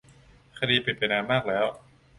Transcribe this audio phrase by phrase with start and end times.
[0.57, 1.65] คดีปิดไปนานมากแล้ว